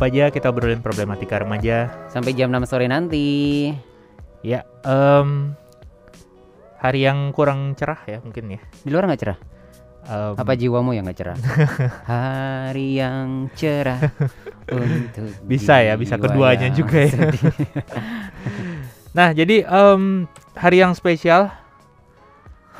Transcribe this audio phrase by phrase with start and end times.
[0.00, 1.92] Anggap aja kita obrolin problematika remaja.
[2.08, 3.68] Sampai jam 6 sore nanti.
[4.40, 5.52] Ya, em,
[6.80, 8.64] hari yang kurang cerah ya mungkin ya.
[8.80, 9.38] Di luar nggak cerah?
[10.08, 11.36] Em, Apa jiwamu yang nggak cerah?
[12.16, 14.00] Hari yang cerah
[14.72, 17.20] untuk Bisa ya, bisa keduanya juga ya.
[19.20, 20.24] Nah, jadi em,
[20.56, 21.52] hari yang spesial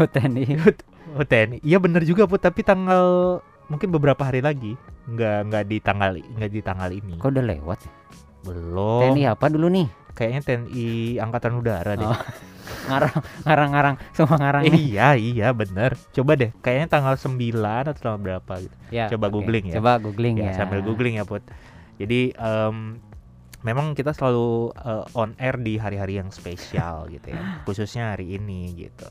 [0.01, 0.57] Hutan ini.
[1.21, 2.41] Oh TNI, iya bener juga put.
[2.41, 4.75] Tapi tanggal mungkin beberapa hari lagi,
[5.07, 7.15] nggak nggak di tanggal nggak di tanggal ini.
[7.17, 7.79] Kok udah lewat?
[8.45, 9.01] Belum.
[9.15, 9.87] TNI apa dulu nih?
[10.13, 10.87] Kayaknya TNI
[11.23, 12.05] Angkatan Udara deh.
[12.05, 12.19] Oh,
[12.71, 14.63] Ngarang, ngarang, ngarang, semua ngarang.
[14.67, 15.99] Eh, iya iya bener.
[16.15, 18.75] Coba deh, kayaknya tanggal 9 atau tanggal berapa gitu.
[18.95, 19.35] Ya, coba oke.
[19.43, 19.75] googling ya.
[19.79, 20.55] Coba googling Ya, ya.
[20.55, 21.43] sambil googling ya put.
[21.99, 23.03] Jadi em,
[23.67, 28.73] memang kita selalu eh, on air di hari-hari yang spesial gitu ya, khususnya hari ini
[28.87, 29.07] gitu.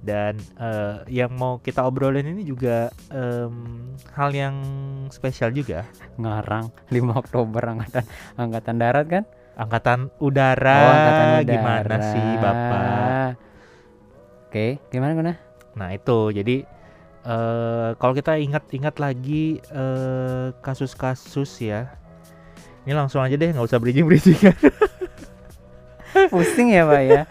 [0.00, 3.52] Dan eh, yang mau kita obrolin ini juga em,
[4.16, 4.56] hal yang
[5.12, 5.84] spesial juga.
[6.16, 9.24] Ngarang 5 Oktober angkatan angkatan darat kan?
[9.60, 11.52] Angkatan Udara, oh, angkatan udara.
[11.52, 13.30] gimana sih Bapak?
[14.48, 15.34] Oke, gimana gimana?
[15.76, 16.64] Nah itu jadi
[17.20, 21.92] eh kalau kita ingat-ingat lagi eh, kasus-kasus ya,
[22.88, 24.40] ini langsung aja deh nggak usah bridging-bridging.
[26.32, 27.22] Pusing ya, Pak ya.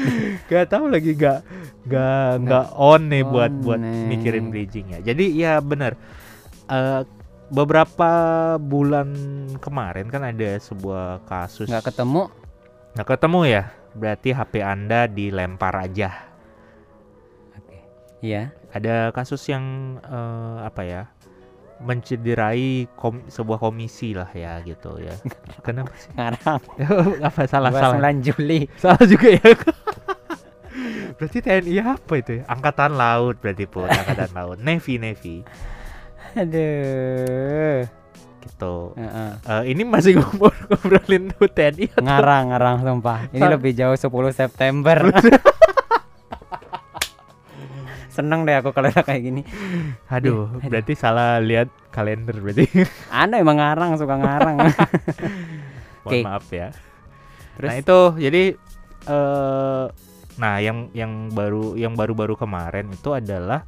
[0.50, 1.40] Gak tahu lagi gak
[1.84, 4.08] gak nggak on nih buat on buat nih.
[4.08, 5.00] mikirin bridging ya.
[5.04, 5.96] Jadi ya benar.
[6.68, 7.02] Eh
[7.52, 8.10] beberapa
[8.56, 9.12] bulan
[9.60, 12.28] kemarin kan ada sebuah kasus Nggak ketemu.
[12.96, 13.62] nggak ketemu ya.
[13.94, 16.10] Berarti HP Anda dilempar aja.
[17.54, 17.78] Oke.
[18.20, 18.52] Iya.
[18.74, 19.62] ada kasus yang
[20.02, 21.02] eh, apa ya
[21.76, 25.14] mencederai kom- sebuah komisi lah ya gitu ya
[25.66, 26.60] kenapa sih Ngarang.
[27.28, 28.60] apa salah salah 29 Juli.
[28.82, 29.42] salah juga ya
[31.14, 32.44] berarti TNI apa itu ya?
[32.46, 35.36] angkatan laut berarti pun angkatan laut navy navy
[36.34, 37.86] Aduh.
[38.42, 39.30] gitu Heeh.
[39.40, 43.18] Eh, ini masih ngobrol ngobrolin TNI atau- Ngarang, ngarang sumpah.
[43.30, 44.98] Ini Sa- lebih jauh 10 September.
[48.14, 49.42] Seneng deh aku kalau kayak gini.
[50.06, 52.70] aduh berarti salah lihat kalender berarti
[53.10, 54.56] Anda emang ngarang, suka ngarang.
[56.06, 56.20] mohon Oke.
[56.22, 56.68] maaf ya
[57.58, 58.42] Terus Nah itu jadi
[59.04, 59.84] eh
[60.34, 63.62] nah yang yang baru yang baru-baru kemarin itu adalah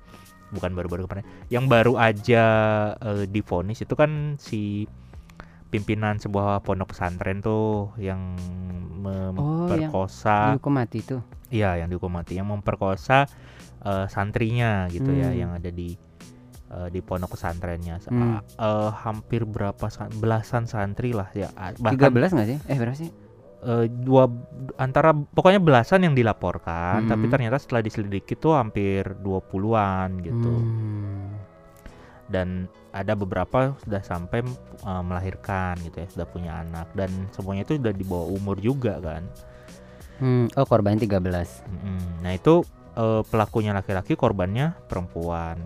[0.50, 2.44] bukan baru-baru kemarin, yang baru aja
[2.98, 4.86] eh, divonis itu kan si
[5.70, 8.34] pimpinan sebuah pondok pesantren tuh yang
[9.06, 11.22] Oh, yang memperkosa, dihukum mati tuh.
[11.48, 13.26] Iya yang dihukum mati, yang memperkosa
[13.80, 15.38] eh, santrinya gitu ya, Hmm.
[15.38, 15.94] yang ada di
[16.66, 18.42] eh, di pondok pesantrennya, Sa- Hmm.
[18.42, 22.58] eh, hampir berapa san- belasan santri lah ya, ah, 13 bahkan nggak sih?
[22.66, 23.10] Eh berapa sih?
[23.56, 24.30] eh, dua
[24.76, 27.32] antara pokoknya belasan yang dilaporkan tapi Hmm.
[27.34, 31.34] ternyata setelah diselidiki tuh hampir 20-an gitu Hmm.
[32.26, 34.42] dan ada beberapa sudah sampai
[34.82, 38.98] eh, melahirkan gitu ya sudah punya anak dan semuanya itu sudah di bawah umur juga
[38.98, 39.24] kan
[40.16, 41.20] Hmm, Oh korban 13
[41.62, 42.24] Mm-mm.
[42.24, 45.60] nah itu eh, pelakunya laki-laki korbannya perempuan.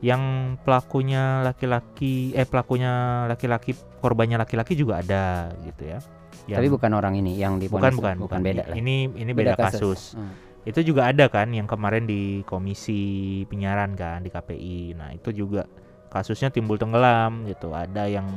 [0.00, 0.22] Yang
[0.60, 2.92] pelakunya laki-laki eh pelakunya
[3.26, 5.24] laki-laki korbannya laki-laki juga ada
[5.62, 5.98] gitu ya.
[6.46, 8.76] Yang- Tapi bukan orang ini yang di bukan bukan bukan beda lah.
[8.76, 10.30] ini ini beda, kasus, Hmm.
[10.64, 12.98] itu juga ada kan yang kemarin di komisi
[13.44, 15.64] penyiaran kan di KPI nah itu juga
[16.06, 17.70] kasusnya timbul tenggelam gitu.
[17.70, 18.28] Ada yang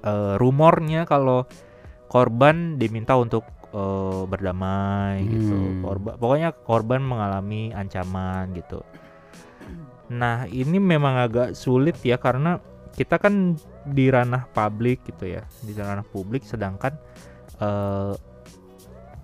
[0.00, 1.44] eh, rumornya kalau
[2.06, 5.82] korban diminta untuk eh, berdamai gitu Hmm.
[5.82, 8.82] korban pokoknya korban mengalami ancaman gitu
[10.10, 12.58] nah ini memang agak sulit ya karena
[12.90, 13.54] kita kan
[13.86, 16.98] di ranah publik gitu ya di ranah publik sedangkan
[17.62, 18.14] eh,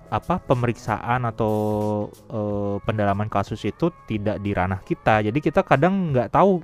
[0.06, 1.54] apa pemeriksaan atau
[2.30, 6.62] eh, pendalaman kasus itu tidak di ranah kita jadi kita kadang nggak tahu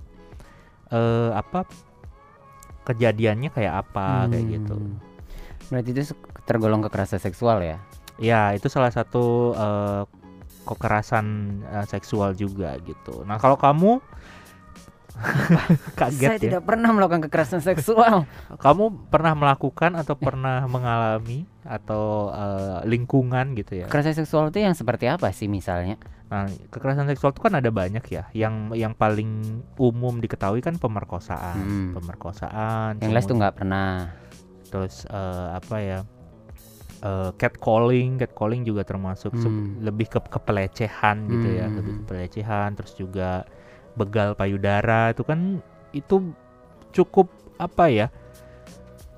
[0.94, 1.66] eh, apa
[2.86, 4.98] kejadiannya kayak apa kayak gitu Hmm.
[5.70, 6.02] Berarti itu
[6.44, 7.78] tergolong kekerasan seksual ya?
[8.16, 10.02] ya itu salah satu eh,
[10.62, 11.26] kekerasan
[11.64, 13.98] eh, seksual juga gitu nah kalau kamu
[16.00, 18.24] kaget Saya ya tidak pernah melakukan kekerasan seksual.
[18.64, 24.72] kamu pernah melakukan atau pernah mengalami atau eh, lingkungan gitu ya Kekerasan seksual itu yang
[24.72, 26.00] seperti apa sih misalnya?
[26.32, 28.24] Nah, kekerasan seksual itu kan ada banyak ya.
[28.32, 31.90] Yang yang paling umum diketahui kan pemerkosaan, Hmm.
[31.92, 32.96] pemerkosaan.
[33.04, 34.16] Yang les tuh nggak pernah.
[34.72, 35.98] Terus eh, apa ya?
[37.02, 39.82] Eh, catcalling, catcalling juga termasuk Hmm.
[39.82, 41.76] lebih ke kepelecehan gitu ya, Hmm.
[41.82, 42.78] lebih ke pelecehan.
[42.78, 43.42] Terus juga
[43.98, 45.58] begal payudara itu kan
[45.92, 46.32] itu
[46.94, 47.28] cukup
[47.58, 48.06] apa ya?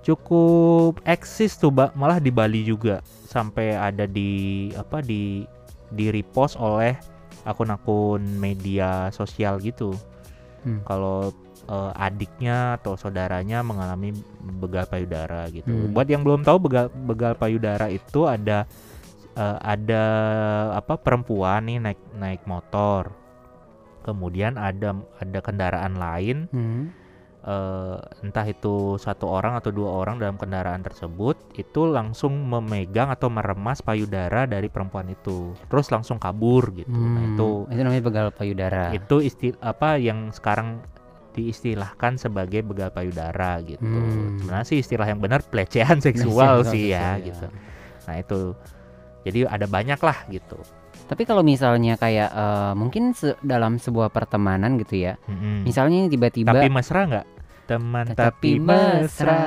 [0.04, 1.96] Cukup eksis tuh, Mbak.
[1.96, 5.48] Malah di Bali juga sampai ada di apa di
[5.92, 6.92] di repost oleh
[7.44, 9.96] akun-akun media sosial gitu.
[10.64, 10.80] Hmm.
[10.84, 11.32] Kalau
[11.66, 14.12] eh, adiknya atau saudaranya mengalami
[14.60, 15.66] begal payudara gitu.
[15.66, 15.90] Hmm.
[15.90, 18.68] Buat yang belum tahu begal begal payudara itu ada
[19.34, 20.04] eh, ada
[20.74, 23.10] apa perempuan nih naik naik motor.
[24.00, 26.92] Kemudian ada ada kendaraan lain Hmm.
[27.42, 33.28] eh, entah itu satu orang atau dua orang dalam kendaraan tersebut itu langsung memegang atau
[33.28, 38.26] meremas payudara dari perempuan itu terus langsung kabur gitu nah Hmm, itu itu namanya begal
[38.30, 38.92] payudara.
[38.92, 40.80] itu isti apa yang sekarang
[41.34, 44.38] diistilahkan sebagai begal payudara gitu Hmm.
[44.38, 47.46] sebenarnya sih istilah yang benar pelecehan seksual Pelecehan sih ya seksual, gitu
[48.04, 48.38] nah itu
[49.22, 50.58] jadi ada banyak lah gitu
[51.04, 55.60] Tapi kalau misalnya kayak eh, mungkin se- dalam sebuah pertemanan gitu ya, Mm-mm.
[55.62, 56.56] misalnya tiba-tiba Hmm.
[56.56, 57.26] tapi mesra nggak
[57.64, 59.40] teman tapi mesra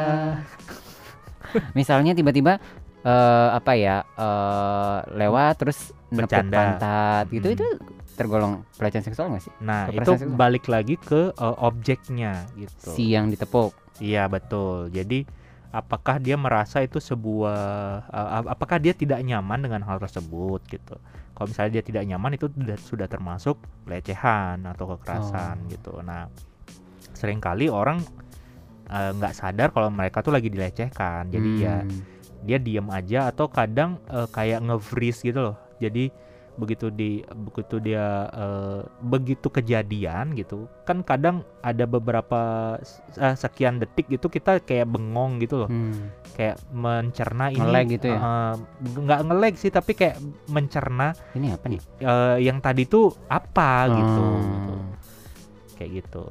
[1.74, 2.60] misalnya tiba-tiba
[3.00, 6.56] eh, apa ya eh, lewat terus Bercanda.
[6.56, 7.56] pantat gitu Mm.
[7.56, 7.68] itu
[8.18, 9.54] tergolong pelecehan seksual nggak sih?
[9.62, 10.34] Nah, itu seksual.
[10.34, 12.90] balik lagi ke uh, objeknya gitu.
[12.90, 13.72] Si yang ditepuk.
[13.98, 14.90] Iya, betul.
[14.90, 15.24] Jadi
[15.70, 17.60] apakah dia merasa itu sebuah
[18.04, 20.98] uh, ap- apakah dia tidak nyaman dengan hal tersebut gitu.
[21.32, 23.56] Kalau misalnya dia tidak nyaman itu sudah sudah termasuk
[23.86, 25.70] pelecehan atau kekerasan Oh.
[25.70, 25.94] gitu.
[26.02, 26.26] Nah,
[27.14, 28.02] sering kali orang
[28.88, 31.30] uh, nggak sadar kalau mereka tuh lagi dilecehkan.
[31.30, 32.02] Jadi ya Hmm.
[32.42, 35.58] dia diam aja atau kadang eh, kayak nge-freeze gitu loh.
[35.78, 36.14] Jadi
[36.58, 42.42] begitu di begitu dia eh, begitu kejadian gitu kan kadang ada beberapa
[43.14, 46.10] eh, sekian detik gitu kita kayak bengong gitu loh Hmm.
[46.34, 48.18] kayak mencerna ini Nge-lag gitu ya?
[48.18, 48.54] eh,
[48.98, 50.18] nggak ngelag sih tapi kayak
[50.48, 51.82] mencerna Ini apa nih?
[52.00, 54.50] eh, yang tadi tuh apa gitu, Hmm.
[54.52, 54.76] gitu.
[55.76, 56.26] kayak gitu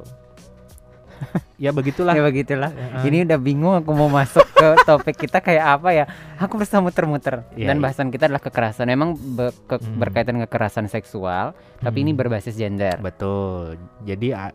[1.64, 2.70] ya begitulah Ya begitulah.
[2.70, 3.02] Heeh.
[3.04, 6.04] Ini udah bingung aku mau masuk ke topik kita kayak apa ya.
[6.36, 7.48] Aku berusaha muter-muter.
[7.52, 7.82] Iya, Dan iya.
[7.82, 8.86] bahasan kita adalah kekerasan.
[8.86, 9.96] Memang be- ke- Hmm.
[9.96, 12.20] berkaitan kekerasan seksual, tapi ini Hmm.
[12.20, 12.96] berbasis gender.
[12.98, 13.80] Betul.
[14.02, 14.50] Jadi eh,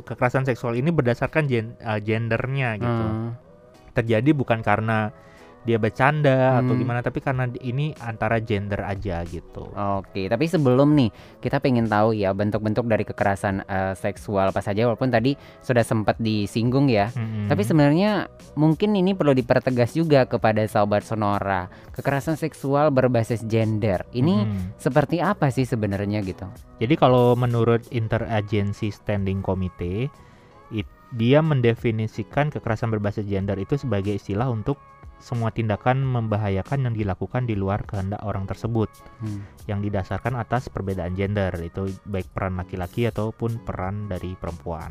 [0.00, 3.04] kekerasan seksual ini berdasarkan gen- eh, gendernya gitu.
[3.06, 3.34] Hmm.
[3.92, 5.12] Terjadi bukan karena
[5.62, 6.80] dia bercanda atau Hmm.
[6.80, 9.70] gimana, tapi karena ini antara gender aja gitu.
[9.70, 14.90] Oke, tapi sebelum nih kita pengen tahu ya bentuk-bentuk dari kekerasan eh, seksual apa saja
[14.90, 17.14] walaupun tadi sudah sempat disinggung ya.
[17.14, 17.46] Mm-mm.
[17.46, 21.70] Tapi sebenarnya mungkin ini perlu dipertegas juga kepada sahabat Sonora.
[21.94, 24.02] Kekerasan seksual berbasis gender.
[24.10, 24.58] Ini Mm.
[24.76, 26.44] seperti apa sih sebenarnya gitu?
[26.82, 30.10] Jadi kalau menurut Interagency Standing Committee,
[30.70, 34.80] it- dia mendefinisikan kekerasan berbasis gender itu sebagai istilah untuk
[35.22, 38.90] semua tindakan membahayakan yang dilakukan di luar kehendak orang tersebut.
[39.22, 39.46] Hmm.
[39.70, 44.90] yang didasarkan atas perbedaan gender itu baik peran laki-laki ataupun peran dari perempuan.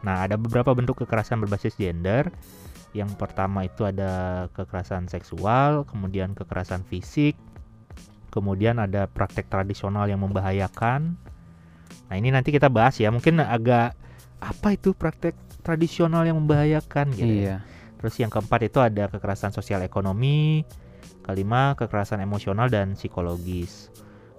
[0.00, 2.32] Nah, ada beberapa bentuk kekerasan berbasis gender.
[2.96, 7.36] Yang pertama itu ada kekerasan seksual, kemudian kekerasan fisik,
[8.32, 11.14] kemudian ada praktek tradisional yang membahayakan.
[12.08, 13.12] Nah, ini nanti kita bahas ya.
[13.12, 13.94] Mungkin agak
[14.40, 17.34] apa itu praktek tradisional yang membahayakan gitu.
[17.52, 17.56] ya.
[18.00, 20.64] Terus yang keempat itu ada kekerasan sosial ekonomi,
[21.20, 23.92] kelima kekerasan emosional dan psikologis.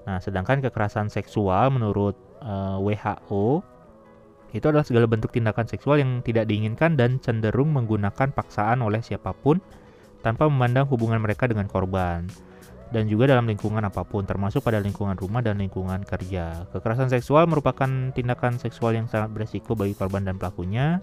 [0.10, 3.62] Nah, sedangkan kekerasan seksual menurut eh, WHO
[4.52, 9.32] itu adalah segala bentuk tindakan seksual yang tidak diinginkan dan cenderung menggunakan paksaan oleh siapa
[9.32, 9.64] pun
[10.20, 12.28] tanpa memandang hubungan mereka dengan korban.
[12.92, 16.68] Dan juga dalam lingkungan apa pun, termasuk pada lingkungan rumah dan lingkungan kerja.
[16.76, 21.00] Kekerasan seksual merupakan tindakan seksual yang sangat beresiko bagi korban dan pelakunya,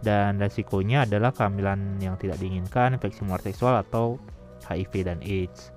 [0.00, 4.16] dan resikonya adalah kehamilan yang tidak diinginkan, infeksi menular seksual atau
[4.64, 5.72] HIV dan AIDS.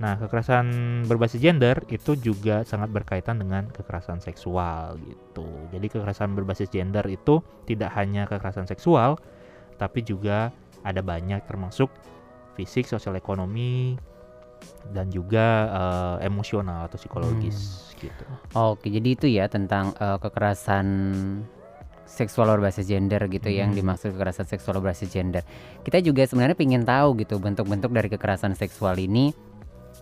[0.00, 0.66] Nah, kekerasan
[1.04, 5.44] berbasis gender itu juga sangat berkaitan dengan kekerasan seksual gitu.
[5.76, 9.20] Jadi kekerasan berbasis gender itu tidak hanya kekerasan seksual,
[9.76, 11.92] tapi juga ada banyak termasuk
[12.56, 14.00] fisik, sosial ekonomi
[14.96, 18.24] dan juga eh, emosional atau psikologis gitu.
[18.56, 20.86] Oke, jadi itu ya tentang eh, kekerasan
[22.09, 23.79] seksual berbasis gender gitu yang Hmm.
[23.81, 25.43] dimaksud kekerasan seksual berbasis gender.
[25.83, 29.33] Kita juga sebenarnya ingin tahu gitu bentuk-bentuk dari kekerasan seksual ini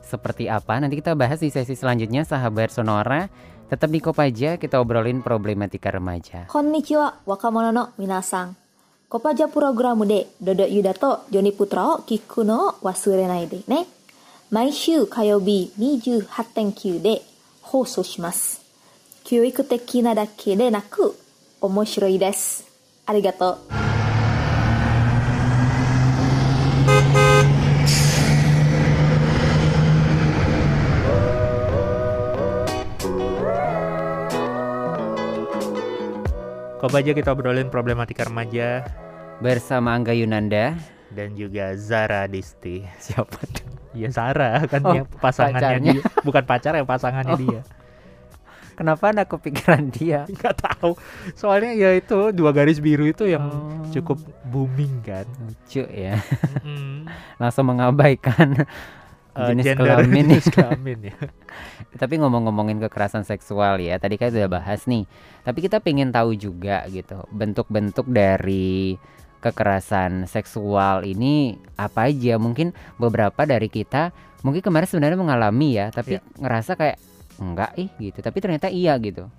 [0.04, 0.78] seperti apa.
[0.78, 3.28] Nanti kita bahas di sesi selanjutnya sahabat Sonora.
[3.64, 6.46] Tetap di Kopaja kita obrolin problematika remaja.
[6.48, 8.56] こんにちは、若者の皆さん。
[9.10, 13.86] コパジャプログラムでドドユダとジョニプトラを聞くのを忘れないでね。
[14.52, 17.22] 毎週火曜日28.9で
[17.62, 18.62] 放送します。
[19.24, 21.16] 教育的なだけでなく
[21.62, 22.66] 面白いです。
[23.06, 23.58] ありがとう。
[36.80, 38.84] Kok aja kita obrolin problematika remaja
[39.40, 40.76] Bersama Angga Yunanda.
[41.14, 42.82] dan juga Zara Disti.
[42.98, 43.38] Siapa?
[43.94, 45.94] Ya Sarah kan Oh, yang pasangannya pacarnya.
[45.94, 47.40] dia, bukan pacar yang pasangannya Oh.
[47.40, 47.62] dia.
[48.79, 50.23] Kenapa anak kepikiran dia?
[50.31, 50.95] nggak tahu
[51.35, 53.91] soalnya ya itu dua garis biru itu yang Oh.
[53.91, 56.23] cukup booming kan Lucu ya.
[56.63, 57.11] Mm-mm.
[57.43, 58.63] Langsung mengabaikan
[59.35, 61.17] Eh, jenis gender kelamin jenis kelamin ya
[61.95, 65.07] Tapi ngomong-ngomongin kekerasan seksual ya, tadi kan udah bahas nih.
[65.43, 68.99] Tapi kita pengen tahu juga gitu, bentuk-bentuk dari
[69.39, 72.35] kekerasan seksual ini apa aja?
[72.35, 74.11] Mungkin beberapa dari kita
[74.43, 76.23] mungkin kemarin sebenarnya mengalami ya, tapi Iya.
[76.37, 76.99] ngerasa kayak
[77.39, 78.19] enggak ih gitu.
[78.21, 79.31] Tapi ternyata iya gitu.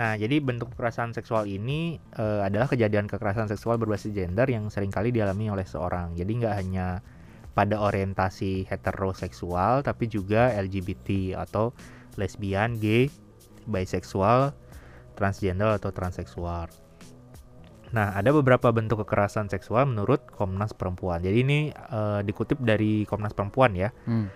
[0.00, 4.88] Nah, jadi bentuk kekerasan seksual ini eh, adalah kejadian kekerasan seksual berbasis gender yang sering
[4.88, 6.16] kali dialami oleh seorang.
[6.16, 7.04] Jadi nggak hanya
[7.52, 11.76] pada orientasi heteroseksual, tapi juga LGBT atau
[12.16, 13.12] lesbian, gay,
[13.68, 14.56] bisexual,
[15.20, 16.72] transgender atau transseksual.
[17.90, 21.20] Nah, ada beberapa bentuk kekerasan seksual menurut Komnas Perempuan.
[21.20, 23.90] Jadi ini eh, dikutip dari Komnas Perempuan ya.
[24.06, 24.30] Hmm.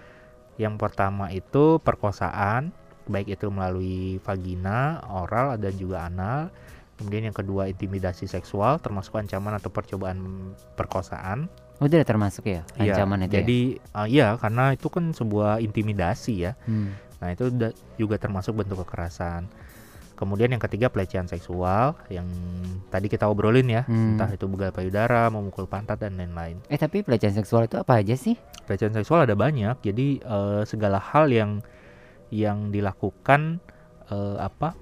[0.61, 2.75] Yang pertama itu perkosaan,
[3.07, 6.49] baik itu melalui vagina, oral, dan juga anal.
[6.95, 11.51] Kemudian yang kedua intimidasi seksual, termasuk ancaman atau percobaan perkosaan.
[11.77, 13.35] Oh, Udah termasuk ya Iya, ancaman itu.
[13.35, 13.43] ya?
[13.43, 16.53] Jadi eh, iya karena itu kan sebuah intimidasi ya.
[16.65, 16.95] Hmm.
[17.19, 17.51] Nah itu
[17.97, 19.51] juga termasuk bentuk kekerasan.
[20.15, 22.31] Kemudian yang ketiga pelecehan seksual yang
[22.87, 24.15] tadi kita obrolin ya, Hmm.
[24.15, 26.63] entah itu begal payudara, memukul pantat dan lain-lain.
[26.71, 28.39] Eh tapi pelecehan seksual itu apa aja sih?
[28.65, 31.61] pelecehan seksual ada banyak jadi eh, segala hal yang
[32.35, 33.63] yang dilakukan
[34.11, 34.75] eh, apa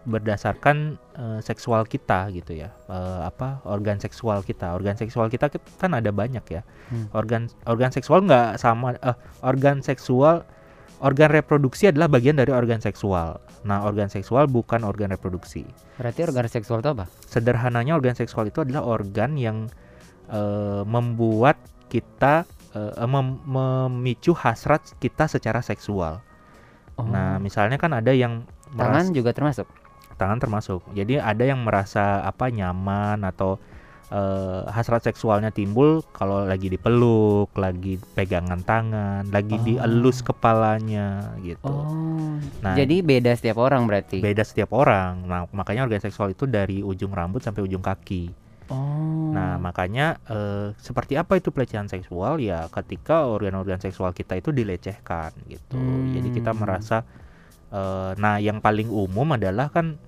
[0.00, 5.46] berdasarkan eh, seksual kita gitu ya Eh, apa organ seksual kita organ seksual kita
[5.76, 7.06] kan ada banyak ya Hmm.
[7.14, 9.14] organ organ seksual nggak sama eh,
[9.46, 10.42] organ seksual
[10.98, 15.62] organ reproduksi adalah bagian dari organ seksual nah organ seksual bukan organ reproduksi
[16.00, 17.06] Berarti organ seksual itu apa?
[17.28, 19.68] sederhananya organ seksual itu adalah organ yang
[20.32, 26.18] eh, membuat kita eh, mem- memicu hasrat kita secara seksual.
[27.00, 29.66] Oh, Nah, misalnya kan ada yang tangan merasa- juga termasuk.
[30.12, 30.84] tangan termasuk.
[30.92, 33.56] Jadi ada yang merasa apa nyaman atau
[34.10, 39.62] eh, hasrat seksualnya timbul kalau lagi dipeluk, lagi pegangan tangan, lagi Oh.
[39.62, 41.62] dielus kepalanya gitu.
[41.64, 42.34] Oh.
[42.58, 44.18] Nah, Jadi beda setiap orang berarti.
[44.18, 45.22] beda setiap orang.
[45.22, 48.34] Nah, makanya organ seksual itu dari ujung rambut sampai ujung kaki.
[48.70, 49.30] Oh.
[49.30, 55.30] Nah, makanya eh, seperti apa itu pelecehan seksual ya ketika organ-organ seksual kita itu dilecehkan
[55.46, 56.06] gitu.
[56.10, 56.60] Jadi kita Hmm.
[56.62, 57.06] merasa
[57.70, 59.98] eh, nah yang paling umum adalah kan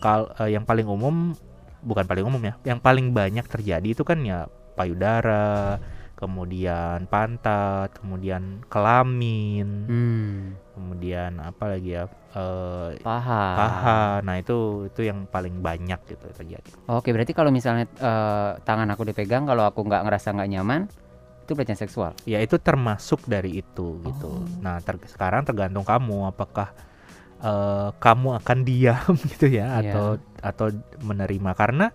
[0.00, 1.36] kal eh, yang paling umum
[1.84, 5.78] bukan paling umum ya, yang paling banyak terjadi itu kan ya payudara,
[6.16, 10.36] kemudian pantat, kemudian kelamin, Hmm.
[10.72, 12.04] kemudian apa lagi ya?
[12.32, 13.44] eh, Paha.
[13.56, 14.00] paha.
[14.20, 16.68] Nah, itu itu yang paling banyak gitu terjadi.
[16.86, 20.84] Oke, berarti kalau misalnya eh, tangan aku dipegang, kalau aku nggak ngerasa nggak nyaman,
[21.40, 22.12] itu pelecehan seksual.
[22.26, 24.28] ya itu termasuk dari itu gitu.
[24.28, 24.44] Oh.
[24.60, 26.74] Nah ter- sekarang tergantung kamu apakah
[27.38, 29.92] eh, kamu akan diam gitu ya Iya.
[29.92, 30.06] atau
[30.42, 30.66] atau
[31.00, 31.88] menerima karena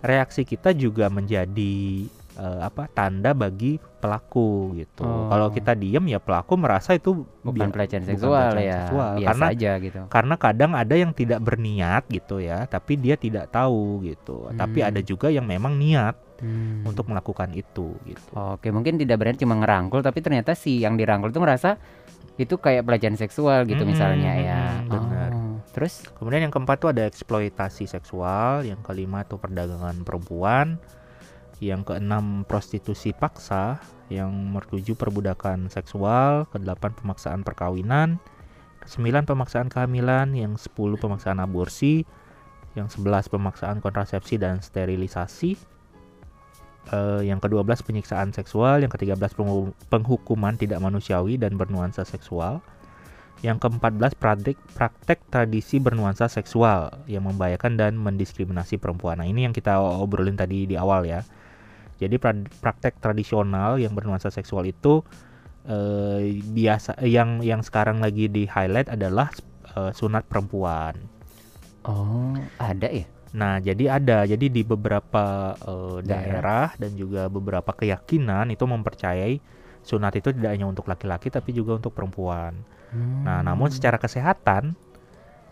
[0.00, 5.02] reaksi kita juga menjadi eh, apa tanda bagi pelaku gitu.
[5.02, 5.26] Oh.
[5.26, 8.78] Kalau kita diam ya pelaku merasa itu Bukan pelecehan bukan seksual pelecehan ya.
[8.84, 9.10] seksual.
[9.16, 10.00] Biasa Karena aja gitu.
[10.06, 14.52] karena kadang ada yang tidak berniat gitu ya, tapi dia tidak tahu gitu.
[14.52, 14.88] Tapi Hmm.
[14.88, 16.84] ada juga yang memang niat Hmm.
[16.84, 18.30] untuk melakukan itu gitu.
[18.36, 21.80] Oke, mungkin tidak berarti cuma ngerangkul, tapi ternyata si yang dirangkul itu ngerasa
[22.36, 24.60] itu kayak pelecehan seksual gitu Hmm, misalnya ya.
[24.76, 25.30] hmm, benar.
[25.32, 26.04] Oh, Terus?
[26.12, 30.76] Kemudian yang keempat tuh ada eksploitasi seksual, yang kelima tuh perdagangan perempuan,
[31.60, 33.80] yang keenam prostitusi paksa,
[34.12, 38.20] yang mertuju perbudakan seksual, kedelapan pemaksaan perkawinan,
[38.84, 42.06] kesembilan pemaksaan kehamilan, yang sepuluh pemaksaan aborsi,
[42.76, 45.56] yang sebelas pemaksaan kontrasepsi dan sterilisasi,
[46.92, 52.60] eh, yang ke-12 penyiksaan seksual, yang ke-13 penghu- penghukuman tidak manusiawi dan bernuansa seksual,
[53.44, 59.20] yang ke-14 praktek, praktek tradisi bernuansa seksual yang membahayakan dan mendiskriminasi perempuan.
[59.20, 61.20] Nah, ini yang kita obrolin tadi di awal ya.
[62.02, 65.02] Jadi pra- praktek tradisional yang bernuansa seksual itu
[65.68, 69.28] eh, biasa yang yang sekarang lagi di highlight adalah
[69.76, 70.94] eh, sunat perempuan.
[71.86, 73.06] Oh, ada ya?
[73.36, 74.24] Nah, jadi ada.
[74.26, 79.38] Jadi di beberapa eh, daerah dan juga beberapa keyakinan itu mempercayai
[79.86, 82.66] sunat itu tidak hanya untuk laki-laki tapi juga untuk perempuan.
[83.26, 83.74] Nah, namun Hmm.
[83.74, 84.74] secara kesehatan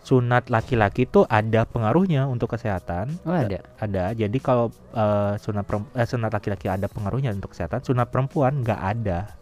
[0.05, 3.17] sunat laki-laki itu ada pengaruhnya untuk kesehatan.
[3.25, 3.65] Oh, ada.
[3.81, 4.13] Ada.
[4.13, 5.65] Jadi kalau eh, sunat
[5.97, 9.33] eh, sunat laki-laki ada pengaruhnya untuk kesehatan, sunat perempuan nggak ada.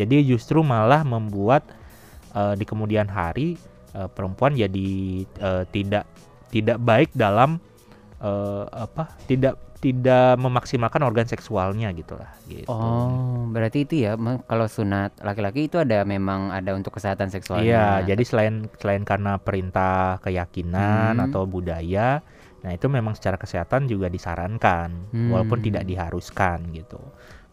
[0.00, 1.68] Jadi justru malah membuat
[2.32, 3.60] eh, di kemudian hari
[3.92, 4.88] eh, perempuan jadi
[5.28, 6.08] eh, tidak
[6.48, 7.60] tidak baik dalam
[8.24, 12.66] eh, apa tidak tidak memaksimalkan organ seksualnya gitu lah gitu.
[12.66, 17.62] Oh, berarti itu ya kalau sunat laki-laki itu ada memang ada untuk kesehatan seksualnya.
[17.62, 21.26] Iya, jadi selain selain karena perintah keyakinan Hmm.
[21.30, 22.26] atau budaya,
[22.60, 25.66] nah itu memang secara kesehatan juga disarankan, walaupun Hmm.
[25.70, 26.98] tidak diharuskan gitu.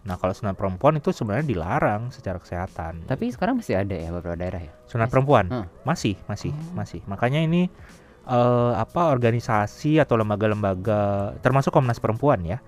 [0.06, 3.06] Nah kalau sunat perempuan itu sebenarnya dilarang secara kesehatan.
[3.06, 4.74] Tapi sekarang masih ada ya beberapa daerah ya.
[4.86, 5.66] sunat masih- perempuan Hah.
[5.82, 6.74] masih masih Oh.
[6.74, 7.02] masih.
[7.06, 7.70] Makanya ini
[8.26, 12.60] eh, apa organisasi atau lembaga-lembaga termasuk Komnas Perempuan ya.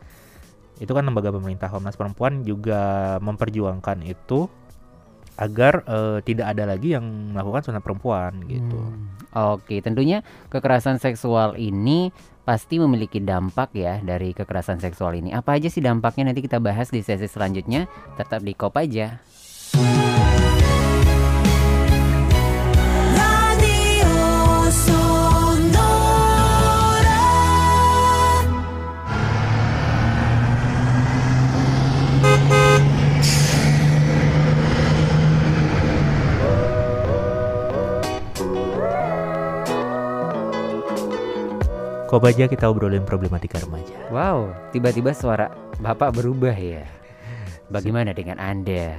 [0.77, 4.45] Itu kan lembaga pemerintah Komnas Perempuan juga memperjuangkan itu
[5.37, 8.81] agar eh, tidak ada lagi yang melakukan sunat perempuan gitu.
[8.81, 9.13] Hmm.
[9.57, 12.09] Oke, tentunya kekerasan seksual ini
[12.41, 15.35] pasti memiliki dampak ya dari kekerasan seksual ini.
[15.35, 17.85] Apa aja sih dampaknya nanti kita bahas di sesi selanjutnya.
[18.17, 19.21] Tetap di Kop aja.
[42.07, 43.91] Kok aja kita obrolin problematika remaja.
[44.15, 45.51] Wow, tiba-tiba suara
[45.83, 46.87] Bapak berubah ya.
[47.67, 48.95] Bagaimana dengan Anda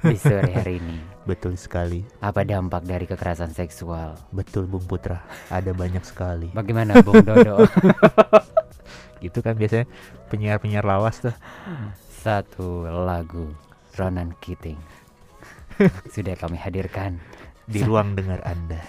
[0.00, 0.96] di sore hari ini?
[1.28, 2.00] Betul sekali.
[2.24, 4.16] Apa dampak dari kekerasan seksual?
[4.32, 5.20] Betul Bung Putra.
[5.52, 6.48] Ada banyak sekali.
[6.56, 7.68] Bagaimana Bung Dodo?
[9.24, 9.84] Gitu kan biasanya
[10.32, 11.36] penyiar-penyiar lawas tuh.
[12.24, 13.52] Satu lagu
[14.00, 14.80] Ronan Keating
[16.14, 17.20] sudah kami hadirkan.
[17.66, 18.80] di ruang dengar Anda.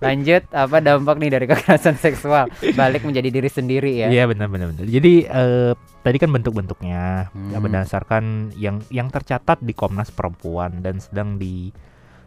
[0.00, 2.48] Lanjut, apa dampak nih dari kekerasan seksual?
[2.72, 4.08] Balik menjadi diri sendiri ya.
[4.08, 4.84] Iya benar benar benar.
[4.84, 7.52] Jadi eh, tadi kan bentuk-bentuknya Hmm.
[7.52, 11.68] ya, berdasarkan yang yang tercatat di Komnas Perempuan dan sedang di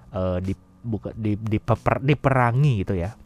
[0.09, 3.17] eh, di buka di dipeper- diperangi gitu ya.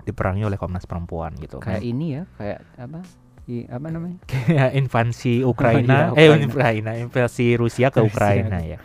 [0.00, 1.56] Diperangi oleh Komnas Perempuan gitu.
[1.58, 3.00] Kayak ini ya, kayak apa?
[3.46, 4.18] I, apa namanya?
[4.30, 6.46] Kayak invasi Ukraina, Oh, iya, eh Ukraina.
[6.46, 8.12] Ukraina, invasi Rusia ke Rusia.
[8.12, 8.78] Ukraina ya.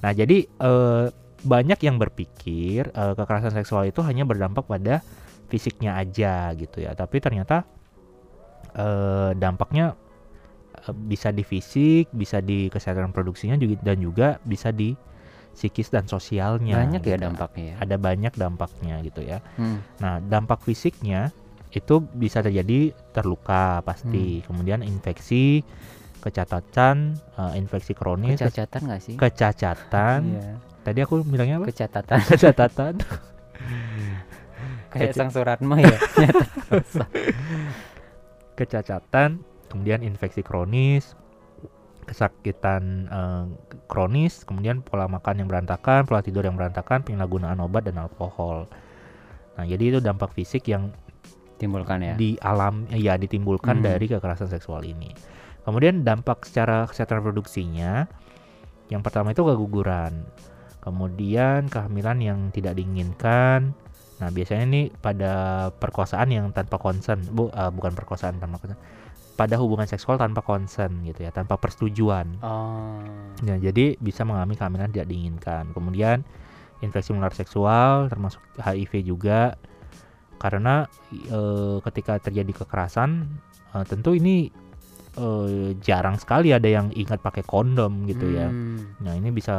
[0.00, 1.04] Nah, jadi eh,
[1.42, 5.02] banyak yang berpikir eh, kekerasan seksual itu hanya berdampak pada
[5.50, 7.66] fisiknya aja gitu ya, tapi ternyata
[8.74, 9.94] eh, dampaknya
[10.80, 14.94] eh, bisa di fisik, bisa di kesehatan reproduksinya juga dan juga bisa di
[15.52, 16.80] psikis dan sosialnya.
[16.80, 17.24] Banyak ya gitu.
[17.28, 17.76] dampaknya ya.
[17.84, 19.38] Ada banyak dampaknya gitu ya.
[19.60, 19.84] Hmm.
[20.00, 21.28] Nah, dampak fisiknya
[21.72, 24.44] itu bisa terjadi terluka pasti, Hmm.
[24.48, 25.60] kemudian infeksi,
[26.24, 29.14] kecacatan, eh, infeksi kronis, ke- Kecacatan nggak sih?
[29.18, 30.20] kecacatan.
[30.82, 31.70] Tadi aku bilangnya apa?
[31.70, 32.18] Kecatatan.
[32.34, 32.94] Kecacatan.
[34.92, 35.32] Kayak sang
[35.80, 35.96] ya.
[38.60, 39.40] kecacatan,
[39.72, 41.16] kemudian infeksi kronis,
[42.04, 43.44] kesakitan eh,
[43.88, 48.68] kronis, kemudian pola makan yang berantakan, pola tidur yang berantakan, penyalahgunaan obat dan alkohol.
[49.56, 50.92] Nah, jadi itu dampak fisik yang
[51.56, 52.14] Timbulkan ya.
[52.18, 53.86] di alam ya ditimbulkan Hmm.
[53.86, 55.14] dari kekerasan seksual ini.
[55.62, 58.10] Kemudian dampak secara kesehatan reproduksinya
[58.90, 60.26] yang pertama itu keguguran.
[60.82, 63.70] Kemudian kehamilan yang tidak diinginkan.
[64.18, 68.78] Nah, biasanya ini pada perkosaan yang tanpa konsen, Bu, eh, bukan perkosaan tanpa konsen.
[69.38, 72.42] Pada hubungan seksual tanpa konsen gitu ya, tanpa persetujuan.
[72.42, 73.00] Oh.
[73.46, 75.70] Ya, jadi bisa mengalami kehamilan tidak diinginkan.
[75.70, 76.26] Kemudian
[76.82, 79.54] infeksi menular seksual termasuk HIV juga
[80.42, 83.30] karena eh, ketika terjadi kekerasan
[83.78, 84.50] eh, tentu ini
[85.16, 88.48] eh, jarang sekali ada yang ingat pakai kondom gitu ya.
[88.48, 88.96] Hmm.
[89.00, 89.56] Nah, ini bisa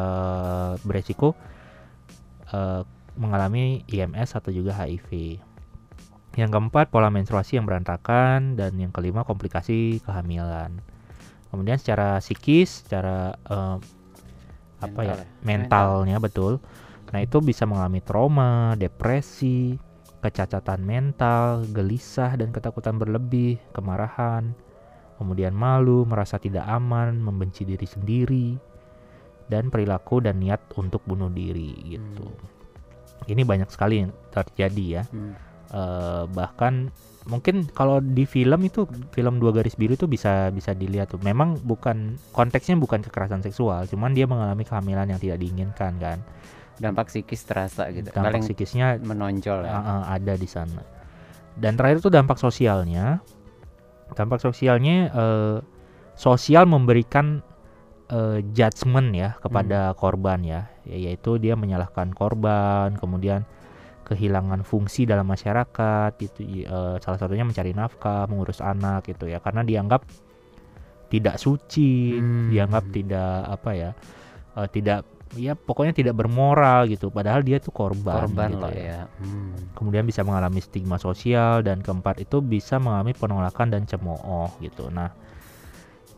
[0.81, 1.37] beresiko
[2.49, 2.81] eh,
[3.17, 5.39] mengalami IMS atau juga HIV.
[6.33, 10.81] Yang keempat, pola menstruasi yang berantakan dan yang kelima komplikasi kehamilan.
[11.53, 13.77] Kemudian secara psikis, secara eh,
[14.81, 15.15] apa ya?
[15.15, 15.25] Mental ya?
[15.45, 16.53] mentalnya betul.
[17.13, 19.77] Nah, itu bisa mengalami trauma, depresi,
[20.25, 24.57] kecacatan mental, gelisah dan ketakutan berlebih, kemarahan,
[25.23, 28.59] kemudian malu, merasa tidak aman, membenci diri sendiri,
[29.47, 32.27] dan perilaku dan niat untuk bunuh diri gitu.
[33.23, 35.03] Ini banyak sekali yang terjadi ya.
[35.07, 35.33] Hmm.
[35.73, 36.93] Eh, bahkan
[37.25, 41.21] mungkin kalau di film itu film dua garis biru itu bisa bisa dilihat tuh.
[41.23, 46.19] Memang bukan konteksnya bukan kekerasan seksual, cuman dia mengalami kehamilan yang tidak diinginkan kan.
[46.77, 48.11] Dampak psikis terasa gitu.
[48.13, 49.73] Dampak Paling psikisnya menonjol ya.
[49.73, 50.83] uh, uh, ada di sana.
[51.57, 53.21] Dan terakhir itu dampak sosialnya.
[54.11, 55.57] Dampak sosialnya eh,
[56.19, 57.39] sosial memberikan
[58.11, 63.47] eh, judgement ya kepada korban ya, Ya- yaitu dia menyalahkan korban, kemudian
[64.03, 69.63] kehilangan fungsi dalam masyarakat itu eh, salah satunya mencari nafkah, mengurus anak gitu ya, karena
[69.63, 70.03] dianggap
[71.07, 72.49] tidak suci, Hmm.
[72.51, 73.89] dianggap tidak apa ya,
[74.59, 78.81] eh, tidak ya pokoknya tidak bermoral gitu padahal dia tuh korban, korban gitu loh ya.
[78.81, 78.99] ya.
[79.21, 79.53] Hmm.
[79.73, 85.09] kemudian bisa mengalami stigma sosial dan keempat itu bisa mengalami penolakan dan cemooh gitu nah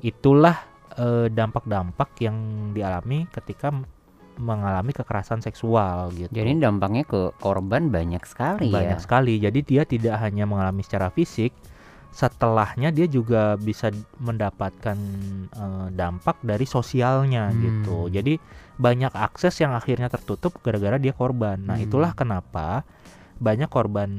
[0.03, 0.55] itulah
[0.99, 2.35] eh, dampak-dampak yang
[2.75, 3.71] dialami ketika
[4.35, 9.03] mengalami kekerasan seksual gitu Jadi dampaknya ke korban banyak sekali banyak ya.
[9.03, 11.55] sekali jadi dia tidak hanya mengalami secara fisik
[12.11, 14.95] setelahnya dia juga bisa mendapatkan
[15.55, 17.59] eh, dampak dari sosialnya Hmm.
[17.63, 18.35] gitu jadi
[18.75, 21.85] banyak akses yang akhirnya tertutup gara-gara dia korban nah Hmm.
[21.87, 22.83] itulah kenapa
[23.35, 24.09] banyak korban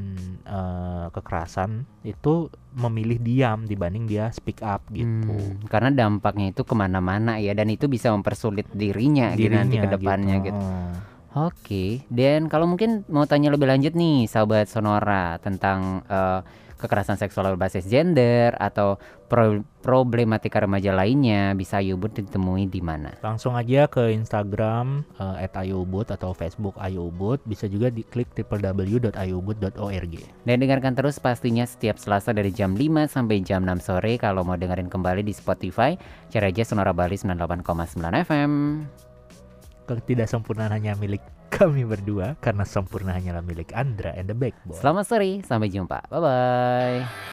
[0.45, 6.75] eh, kekerasan itu memilih diam dibanding dia speak up gitu Hmm, karena dampaknya itu ke
[6.77, 10.61] mana-mana ya dan itu bisa mempersulit dirinya, gitu nanti ke Dirinya depannya gitu.
[10.61, 10.93] Oh.
[11.37, 16.41] Oke, dan kalau mungkin mau tanya lebih lanjut nih, sahabat Sonora tentang eh,
[16.77, 23.17] kekerasan seksual berbasis gender atau pro- problematika remaja lainnya, bisa Yubut ditemui di mana?
[23.25, 30.15] Langsung aja ke Instagram eh, @ayubud atau Facebook ayubud bisa juga diklik www.ayubud.org.
[30.45, 34.59] Dan dengarkan terus pastinya setiap Selasa dari jam 5 sampai jam 6 sore kalau mau
[34.59, 35.97] dengerin kembali di Spotify,
[36.29, 38.53] cari aja Sonora Bali 98,9 FM.
[39.87, 44.79] Ketidaksempurnaan hanya milik kami berdua karena sempurna hanyalah milik Andra and the Backbone.
[44.79, 46.05] Selamat sore, sampai jumpa.
[46.11, 47.01] Bye bye.